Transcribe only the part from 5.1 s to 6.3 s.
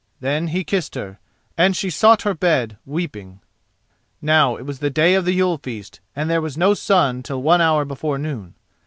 of the Yule feast, and